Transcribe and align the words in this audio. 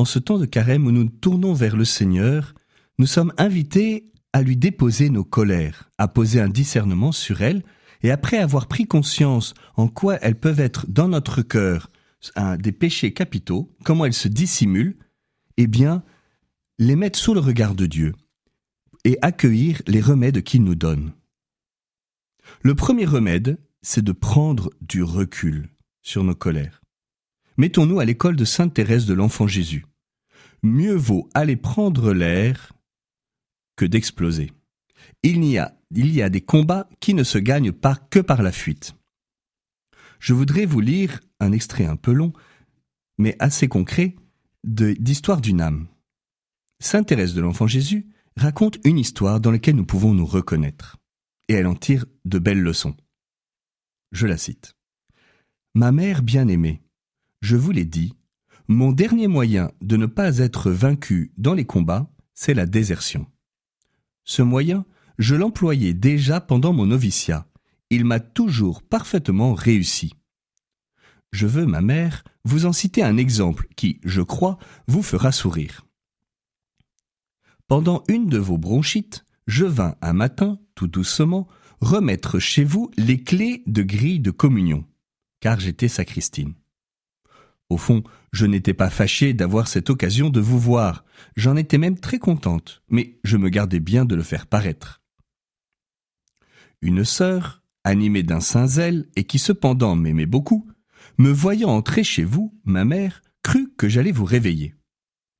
En 0.00 0.06
ce 0.06 0.18
temps 0.18 0.38
de 0.38 0.46
carême 0.46 0.86
où 0.86 0.92
nous 0.92 1.10
tournons 1.10 1.52
vers 1.52 1.76
le 1.76 1.84
Seigneur, 1.84 2.54
nous 2.98 3.04
sommes 3.04 3.34
invités 3.36 4.10
à 4.32 4.40
lui 4.40 4.56
déposer 4.56 5.10
nos 5.10 5.24
colères, 5.24 5.90
à 5.98 6.08
poser 6.08 6.40
un 6.40 6.48
discernement 6.48 7.12
sur 7.12 7.42
elles, 7.42 7.62
et 8.02 8.10
après 8.10 8.38
avoir 8.38 8.66
pris 8.66 8.86
conscience 8.86 9.52
en 9.76 9.88
quoi 9.88 10.16
elles 10.22 10.40
peuvent 10.40 10.58
être 10.58 10.86
dans 10.88 11.06
notre 11.06 11.42
cœur 11.42 11.90
des 12.60 12.72
péchés 12.72 13.12
capitaux, 13.12 13.76
comment 13.84 14.06
elles 14.06 14.14
se 14.14 14.28
dissimulent, 14.28 14.96
eh 15.58 15.66
bien, 15.66 16.02
les 16.78 16.96
mettre 16.96 17.18
sous 17.18 17.34
le 17.34 17.40
regard 17.40 17.74
de 17.74 17.84
Dieu 17.84 18.14
et 19.04 19.18
accueillir 19.20 19.82
les 19.86 20.00
remèdes 20.00 20.42
qu'il 20.42 20.64
nous 20.64 20.76
donne. 20.76 21.12
Le 22.62 22.74
premier 22.74 23.04
remède, 23.04 23.58
c'est 23.82 24.02
de 24.02 24.12
prendre 24.12 24.70
du 24.80 25.02
recul 25.02 25.68
sur 26.00 26.24
nos 26.24 26.34
colères. 26.34 26.80
Mettons-nous 27.58 28.00
à 28.00 28.06
l'école 28.06 28.36
de 28.36 28.46
Sainte 28.46 28.72
Thérèse 28.72 29.04
de 29.04 29.12
l'Enfant 29.12 29.46
Jésus. 29.46 29.84
Mieux 30.62 30.94
vaut 30.94 31.28
aller 31.34 31.56
prendre 31.56 32.12
l'air 32.12 32.72
que 33.76 33.84
d'exploser. 33.84 34.52
Il 35.22 35.42
y 35.44 35.58
a, 35.58 35.78
il 35.90 36.14
y 36.14 36.22
a 36.22 36.28
des 36.28 36.42
combats 36.42 36.88
qui 37.00 37.14
ne 37.14 37.24
se 37.24 37.38
gagnent 37.38 37.72
pas 37.72 37.96
que 37.96 38.20
par 38.20 38.42
la 38.42 38.52
fuite. 38.52 38.94
Je 40.18 40.34
voudrais 40.34 40.66
vous 40.66 40.80
lire 40.80 41.20
un 41.40 41.52
extrait 41.52 41.86
un 41.86 41.96
peu 41.96 42.12
long, 42.12 42.32
mais 43.18 43.36
assez 43.38 43.68
concret, 43.68 44.16
d'Histoire 44.64 45.40
d'une 45.40 45.62
âme. 45.62 45.88
Sainte 46.80 47.08
Thérèse 47.08 47.34
de 47.34 47.40
l'Enfant 47.40 47.66
Jésus 47.66 48.06
raconte 48.36 48.78
une 48.84 48.98
histoire 48.98 49.40
dans 49.40 49.50
laquelle 49.50 49.76
nous 49.76 49.86
pouvons 49.86 50.12
nous 50.12 50.26
reconnaître, 50.26 50.98
et 51.48 51.54
elle 51.54 51.66
en 51.66 51.74
tire 51.74 52.04
de 52.26 52.38
belles 52.38 52.62
leçons. 52.62 52.96
Je 54.12 54.26
la 54.26 54.36
cite. 54.36 54.76
Ma 55.74 55.92
mère 55.92 56.22
bien-aimée, 56.22 56.82
je 57.40 57.56
vous 57.56 57.70
l'ai 57.70 57.84
dit, 57.84 58.14
mon 58.70 58.92
dernier 58.92 59.26
moyen 59.26 59.72
de 59.80 59.96
ne 59.96 60.06
pas 60.06 60.38
être 60.38 60.70
vaincu 60.70 61.32
dans 61.36 61.54
les 61.54 61.64
combats, 61.64 62.08
c'est 62.34 62.54
la 62.54 62.66
désertion. 62.66 63.26
Ce 64.22 64.42
moyen, 64.42 64.86
je 65.18 65.34
l'employais 65.34 65.92
déjà 65.92 66.40
pendant 66.40 66.72
mon 66.72 66.86
noviciat. 66.86 67.48
Il 67.90 68.04
m'a 68.04 68.20
toujours 68.20 68.82
parfaitement 68.82 69.54
réussi. 69.54 70.12
Je 71.32 71.48
veux, 71.48 71.66
ma 71.66 71.80
mère, 71.80 72.22
vous 72.44 72.64
en 72.64 72.72
citer 72.72 73.02
un 73.02 73.16
exemple 73.16 73.66
qui, 73.74 74.00
je 74.04 74.22
crois, 74.22 74.56
vous 74.86 75.02
fera 75.02 75.32
sourire. 75.32 75.84
Pendant 77.66 78.04
une 78.06 78.28
de 78.28 78.38
vos 78.38 78.56
bronchites, 78.56 79.26
je 79.48 79.64
vins 79.64 79.96
un 80.00 80.12
matin, 80.12 80.60
tout 80.76 80.86
doucement, 80.86 81.48
remettre 81.80 82.38
chez 82.38 82.62
vous 82.62 82.88
les 82.96 83.20
clés 83.20 83.64
de 83.66 83.82
grille 83.82 84.20
de 84.20 84.30
communion, 84.30 84.84
car 85.40 85.58
j'étais 85.58 85.88
sacristine. 85.88 86.54
Au 87.70 87.76
fond, 87.76 88.02
je 88.32 88.46
n'étais 88.46 88.74
pas 88.74 88.90
fâché 88.90 89.32
d'avoir 89.32 89.68
cette 89.68 89.90
occasion 89.90 90.28
de 90.28 90.40
vous 90.40 90.58
voir, 90.58 91.04
j'en 91.36 91.56
étais 91.56 91.78
même 91.78 91.98
très 91.98 92.18
contente, 92.18 92.82
mais 92.90 93.20
je 93.22 93.36
me 93.36 93.48
gardais 93.48 93.78
bien 93.78 94.04
de 94.04 94.16
le 94.16 94.24
faire 94.24 94.48
paraître. 94.48 95.00
Une 96.82 97.04
sœur, 97.04 97.62
animée 97.84 98.24
d'un 98.24 98.40
saint 98.40 98.66
zèle 98.66 99.08
et 99.14 99.24
qui 99.24 99.38
cependant 99.38 99.94
m'aimait 99.94 100.26
beaucoup, 100.26 100.68
me 101.16 101.30
voyant 101.30 101.70
entrer 101.70 102.02
chez 102.02 102.24
vous, 102.24 102.58
ma 102.64 102.84
mère 102.84 103.22
crut 103.42 103.70
que 103.76 103.88
j'allais 103.88 104.12
vous 104.12 104.24
réveiller. 104.24 104.74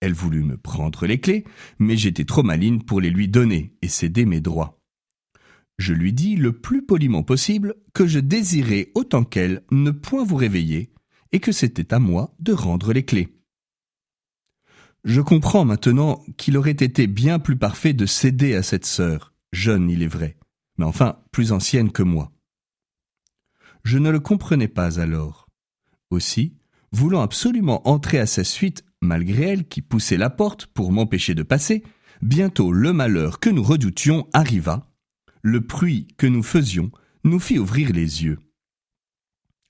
Elle 0.00 0.14
voulut 0.14 0.44
me 0.44 0.56
prendre 0.56 1.06
les 1.06 1.20
clés, 1.20 1.44
mais 1.78 1.96
j'étais 1.96 2.24
trop 2.24 2.42
maligne 2.42 2.80
pour 2.80 3.00
les 3.00 3.10
lui 3.10 3.28
donner 3.28 3.76
et 3.82 3.88
céder 3.88 4.24
mes 4.24 4.40
droits. 4.40 4.80
Je 5.78 5.92
lui 5.92 6.12
dis 6.12 6.36
le 6.36 6.52
plus 6.52 6.86
poliment 6.86 7.22
possible 7.22 7.74
que 7.92 8.06
je 8.06 8.20
désirais 8.20 8.92
autant 8.94 9.24
qu'elle 9.24 9.62
ne 9.70 9.90
point 9.90 10.24
vous 10.24 10.36
réveiller, 10.36 10.93
et 11.34 11.40
que 11.40 11.50
c'était 11.50 11.92
à 11.92 11.98
moi 11.98 12.32
de 12.38 12.52
rendre 12.52 12.92
les 12.92 13.04
clés. 13.04 13.36
Je 15.02 15.20
comprends 15.20 15.64
maintenant 15.64 16.22
qu'il 16.36 16.56
aurait 16.56 16.70
été 16.70 17.08
bien 17.08 17.40
plus 17.40 17.56
parfait 17.56 17.92
de 17.92 18.06
céder 18.06 18.54
à 18.54 18.62
cette 18.62 18.86
sœur, 18.86 19.34
jeune 19.52 19.90
il 19.90 20.04
est 20.04 20.06
vrai, 20.06 20.38
mais 20.78 20.84
enfin 20.84 21.18
plus 21.32 21.50
ancienne 21.50 21.90
que 21.90 22.04
moi. 22.04 22.30
Je 23.82 23.98
ne 23.98 24.10
le 24.10 24.20
comprenais 24.20 24.68
pas 24.68 25.00
alors. 25.00 25.48
Aussi, 26.08 26.54
voulant 26.92 27.20
absolument 27.20 27.86
entrer 27.88 28.20
à 28.20 28.26
sa 28.26 28.44
suite, 28.44 28.84
malgré 29.02 29.42
elle 29.42 29.66
qui 29.66 29.82
poussait 29.82 30.16
la 30.16 30.30
porte 30.30 30.66
pour 30.66 30.92
m'empêcher 30.92 31.34
de 31.34 31.42
passer, 31.42 31.82
bientôt 32.22 32.70
le 32.70 32.92
malheur 32.92 33.40
que 33.40 33.50
nous 33.50 33.64
redoutions 33.64 34.28
arriva, 34.32 34.88
le 35.42 35.58
bruit 35.58 36.06
que 36.16 36.28
nous 36.28 36.44
faisions 36.44 36.92
nous 37.24 37.40
fit 37.40 37.58
ouvrir 37.58 37.92
les 37.92 38.22
yeux. 38.22 38.38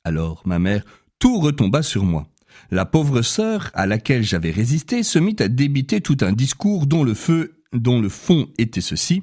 Alors 0.04 0.42
ma 0.44 0.58
mère 0.58 0.84
tout 1.24 1.40
retomba 1.40 1.82
sur 1.82 2.04
moi. 2.04 2.28
La 2.70 2.84
pauvre 2.84 3.22
sœur, 3.22 3.70
à 3.72 3.86
laquelle 3.86 4.22
j'avais 4.22 4.50
résisté, 4.50 5.02
se 5.02 5.18
mit 5.18 5.36
à 5.38 5.48
débiter 5.48 6.02
tout 6.02 6.18
un 6.20 6.32
discours 6.32 6.86
dont 6.86 7.02
le 7.02 7.14
feu, 7.14 7.62
dont 7.72 7.98
le 7.98 8.10
fond 8.10 8.50
était 8.58 8.82
ceci. 8.82 9.22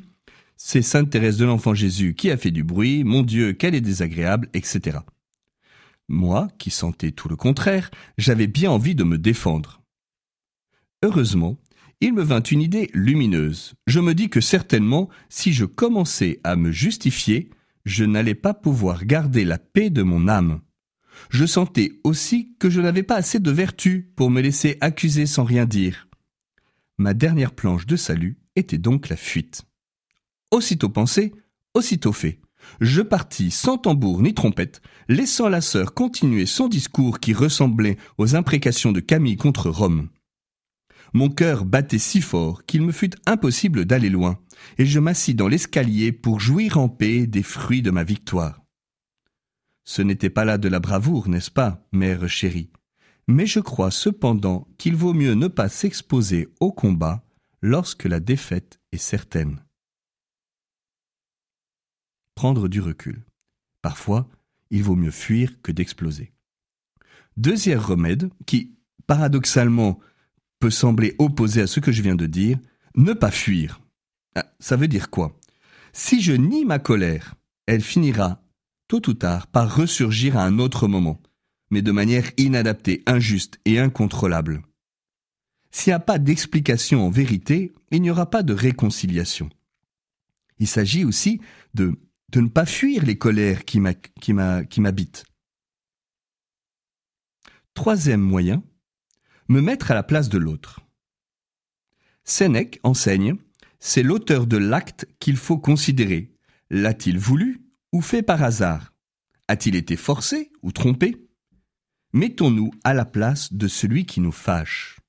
C'est 0.57 0.81
Sainte 0.81 1.11
Thérèse 1.11 1.37
de 1.37 1.45
l'Enfant 1.45 1.75
Jésus 1.75 2.15
qui 2.15 2.31
a 2.31 2.37
fait 2.37 2.49
du 2.49 2.63
bruit, 2.63 3.03
mon 3.03 3.21
Dieu, 3.21 3.53
qu'elle 3.53 3.75
est 3.75 3.81
désagréable, 3.81 4.49
etc. 4.55 4.97
Moi, 6.09 6.47
qui 6.57 6.71
sentais 6.71 7.11
tout 7.11 7.29
le 7.29 7.35
contraire, 7.35 7.91
j'avais 8.17 8.47
bien 8.47 8.71
envie 8.71 8.95
de 8.95 9.03
me 9.03 9.19
défendre. 9.19 9.83
Heureusement, 11.03 11.59
il 11.99 12.15
me 12.15 12.23
vint 12.23 12.41
une 12.41 12.63
idée 12.63 12.89
lumineuse. 12.95 13.75
Je 13.85 13.99
me 13.99 14.15
dis 14.15 14.29
que 14.29 14.41
certainement, 14.41 15.07
si 15.29 15.53
je 15.53 15.65
commençais 15.65 16.39
à 16.43 16.55
me 16.55 16.71
justifier, 16.71 17.51
je 17.85 18.05
n'allais 18.05 18.33
pas 18.33 18.55
pouvoir 18.55 19.05
garder 19.05 19.45
la 19.45 19.59
paix 19.59 19.91
de 19.91 20.01
mon 20.01 20.27
âme 20.27 20.61
je 21.29 21.45
sentais 21.45 21.93
aussi 22.03 22.55
que 22.59 22.69
je 22.69 22.81
n'avais 22.81 23.03
pas 23.03 23.15
assez 23.15 23.39
de 23.39 23.51
vertu 23.51 24.11
pour 24.15 24.29
me 24.29 24.41
laisser 24.41 24.77
accuser 24.81 25.25
sans 25.25 25.43
rien 25.43 25.65
dire. 25.65 26.07
Ma 26.97 27.13
dernière 27.13 27.53
planche 27.53 27.85
de 27.85 27.95
salut 27.95 28.37
était 28.55 28.77
donc 28.77 29.09
la 29.09 29.15
fuite. 29.15 29.63
Aussitôt 30.51 30.89
pensé, 30.89 31.33
aussitôt 31.73 32.13
fait. 32.13 32.39
Je 32.79 33.01
partis 33.01 33.51
sans 33.51 33.77
tambour 33.77 34.21
ni 34.21 34.33
trompette, 34.33 34.81
laissant 35.07 35.49
la 35.49 35.61
sœur 35.61 35.93
continuer 35.93 36.45
son 36.45 36.67
discours 36.67 37.19
qui 37.19 37.33
ressemblait 37.33 37.97
aux 38.17 38.35
imprécations 38.35 38.91
de 38.91 38.99
Camille 38.99 39.37
contre 39.37 39.69
Rome. 39.69 40.09
Mon 41.13 41.29
cœur 41.29 41.65
battait 41.65 41.97
si 41.97 42.21
fort 42.21 42.65
qu'il 42.65 42.83
me 42.83 42.91
fut 42.91 43.11
impossible 43.25 43.85
d'aller 43.85 44.09
loin, 44.09 44.39
et 44.77 44.85
je 44.85 44.99
m'assis 44.99 45.33
dans 45.33 45.47
l'escalier 45.47 46.11
pour 46.11 46.39
jouir 46.39 46.77
en 46.77 46.87
paix 46.87 47.27
des 47.27 47.43
fruits 47.43 47.81
de 47.81 47.91
ma 47.91 48.03
victoire. 48.03 48.60
Ce 49.83 50.01
n'était 50.01 50.29
pas 50.29 50.45
là 50.45 50.57
de 50.57 50.67
la 50.67 50.79
bravoure, 50.79 51.27
n'est-ce 51.27 51.51
pas, 51.51 51.87
mère 51.91 52.27
chérie? 52.29 52.69
Mais 53.27 53.45
je 53.45 53.59
crois 53.59 53.91
cependant 53.91 54.67
qu'il 54.77 54.95
vaut 54.95 55.13
mieux 55.13 55.33
ne 55.33 55.47
pas 55.47 55.69
s'exposer 55.69 56.49
au 56.59 56.71
combat 56.71 57.23
lorsque 57.61 58.05
la 58.05 58.19
défaite 58.19 58.79
est 58.91 58.97
certaine. 58.97 59.63
Prendre 62.35 62.67
du 62.67 62.81
recul. 62.81 63.23
Parfois, 63.81 64.29
il 64.69 64.83
vaut 64.83 64.95
mieux 64.95 65.11
fuir 65.11 65.61
que 65.61 65.71
d'exploser. 65.71 66.33
Deuxième 67.37 67.79
remède, 67.79 68.29
qui, 68.45 68.75
paradoxalement, 69.07 69.99
peut 70.59 70.69
sembler 70.69 71.15
opposé 71.19 71.61
à 71.61 71.67
ce 71.67 71.79
que 71.79 71.91
je 71.91 72.01
viens 72.01 72.15
de 72.15 72.25
dire, 72.25 72.57
ne 72.95 73.13
pas 73.13 73.31
fuir. 73.31 73.81
Ah, 74.35 74.45
ça 74.59 74.75
veut 74.75 74.87
dire 74.87 75.09
quoi? 75.09 75.37
Si 75.93 76.21
je 76.21 76.33
nie 76.33 76.65
ma 76.65 76.79
colère, 76.79 77.35
elle 77.65 77.81
finira 77.81 78.40
tôt 78.91 79.09
ou 79.09 79.13
tard 79.13 79.47
par 79.47 79.73
ressurgir 79.73 80.35
à 80.35 80.43
un 80.43 80.59
autre 80.59 80.89
moment, 80.89 81.21
mais 81.69 81.81
de 81.81 81.93
manière 81.93 82.29
inadaptée, 82.35 83.03
injuste 83.05 83.57
et 83.63 83.79
incontrôlable. 83.79 84.63
S'il 85.71 85.91
n'y 85.91 85.95
a 85.95 85.99
pas 86.01 86.19
d'explication 86.19 87.07
en 87.07 87.09
vérité, 87.09 87.71
il 87.91 88.01
n'y 88.01 88.11
aura 88.11 88.29
pas 88.29 88.43
de 88.43 88.51
réconciliation. 88.51 89.49
Il 90.59 90.67
s'agit 90.67 91.05
aussi 91.05 91.39
de, 91.73 91.95
ne 92.35 92.49
pas 92.49 92.65
fuir 92.65 93.05
les 93.05 93.17
colères 93.17 93.63
qui 93.63 93.79
m'habitent. 93.79 95.23
Troisième 97.73 98.19
moyen, 98.19 98.61
me 99.47 99.61
mettre 99.61 99.91
à 99.91 99.95
la 99.95 100.03
place 100.03 100.27
de 100.27 100.37
l'autre. 100.37 100.81
Sénèque 102.25 102.81
enseigne, 102.83 103.37
c'est 103.79 104.03
l'auteur 104.03 104.47
de 104.47 104.57
l'acte 104.57 105.07
qu'il 105.21 105.37
faut 105.37 105.59
considérer. 105.59 106.35
L'a-t-il 106.69 107.17
voulu 107.17 107.70
ou 107.91 108.01
fait 108.01 108.23
par 108.23 108.43
hasard? 108.43 108.93
A-t-il 109.47 109.75
été 109.75 109.97
forcé 109.97 110.51
ou 110.61 110.71
trompé? 110.71 111.27
Mettons-nous 112.13 112.71
à 112.83 112.93
la 112.93 113.05
place 113.05 113.53
de 113.53 113.67
celui 113.67 114.05
qui 114.05 114.21
nous 114.21 114.31
fâche. 114.31 114.99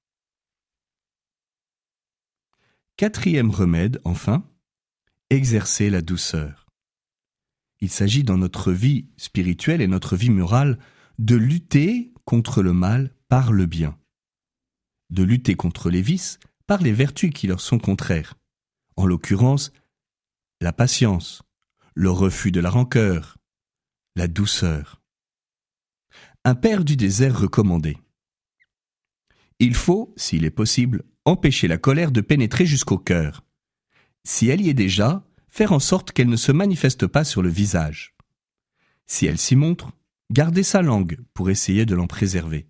Quatrième 2.97 3.51
remède, 3.51 4.01
enfin, 4.05 4.49
exercer 5.31 5.91
la 5.91 6.03
douceur. 6.03 6.67
Il 7.81 7.91
s'agit 7.91 8.23
dans 8.23 8.37
notre 8.37 8.73
vie 8.73 9.09
spirituelle 9.17 9.81
et 9.81 9.89
notre 9.89 10.15
vie 10.17 10.31
morale 10.31 10.79
de 11.19 11.35
lutter 11.35 12.13
contre 12.25 12.63
le 12.63 12.73
mal 12.73 13.15
par 13.29 13.53
le 13.53 13.67
bien, 13.67 13.99
de 15.11 15.25
lutter 15.25 15.57
contre 15.57 15.91
les 15.91 16.03
vices 16.03 16.39
par 16.67 16.81
les 16.81 16.93
vertus 16.93 17.33
qui 17.35 17.49
leur 17.49 17.61
sont 17.61 17.79
contraires, 17.79 18.35
en 18.97 19.07
l'occurrence 19.07 19.73
la 20.61 20.73
patience, 20.73 21.43
le 21.95 22.11
refus 22.11 22.53
de 22.53 22.61
la 22.61 22.71
rancœur, 22.71 23.39
la 24.17 24.29
douceur. 24.29 25.03
Un 26.45 26.55
père 26.55 26.85
du 26.85 26.97
désert 26.97 27.39
recommandé. 27.39 27.99
Il 29.59 29.75
faut, 29.75 30.13
s'il 30.17 30.45
est 30.45 30.51
possible, 30.51 31.05
empêcher 31.25 31.69
la 31.69 31.79
colère 31.79 32.11
de 32.11 32.21
pénétrer 32.21 32.67
jusqu'au 32.67 32.99
cœur. 32.99 33.45
Si 34.25 34.49
elle 34.49 34.61
y 34.61 34.71
est 34.71 34.75
déjà, 34.75 35.25
faire 35.49 35.73
en 35.73 35.79
sorte 35.79 36.13
qu'elle 36.13 36.29
ne 36.29 36.37
se 36.37 36.53
manifeste 36.53 37.07
pas 37.07 37.25
sur 37.25 37.43
le 37.43 37.49
visage. 37.49 38.17
Si 39.07 39.27
elle 39.27 39.39
s'y 39.39 39.55
montre, 39.55 39.93
garder 40.31 40.63
sa 40.63 40.83
langue 40.83 41.19
pour 41.35 41.51
essayer 41.51 41.85
de 41.87 41.95
l'en 41.95 42.07
préserver. 42.07 42.67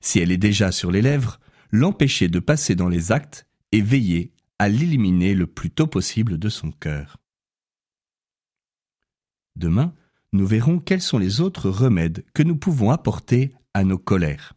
Si 0.00 0.18
elle 0.18 0.32
est 0.32 0.38
déjà 0.38 0.72
sur 0.72 0.90
les 0.90 1.02
lèvres, 1.02 1.40
l'empêcher 1.72 2.28
de 2.28 2.38
passer 2.38 2.74
dans 2.74 2.88
les 2.88 3.12
actes 3.12 3.46
et 3.72 3.82
veiller 3.82 4.32
à 4.58 4.68
l'éliminer 4.68 5.34
le 5.34 5.46
plus 5.46 5.70
tôt 5.70 5.86
possible 5.86 6.38
de 6.38 6.48
son 6.48 6.70
cœur. 6.70 7.19
Demain, 9.60 9.92
nous 10.32 10.46
verrons 10.46 10.78
quels 10.78 11.02
sont 11.02 11.18
les 11.18 11.42
autres 11.42 11.68
remèdes 11.68 12.24
que 12.32 12.42
nous 12.42 12.56
pouvons 12.56 12.92
apporter 12.92 13.52
à 13.74 13.84
nos 13.84 13.98
colères. 13.98 14.54